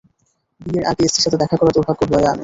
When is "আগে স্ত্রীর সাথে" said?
0.85-1.41